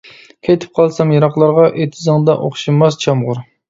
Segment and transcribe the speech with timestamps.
[0.47, 3.49] كېتىپ قالسام يىراقلارغا، ئېتىزىڭدا ئوخشىماس چامغۇر.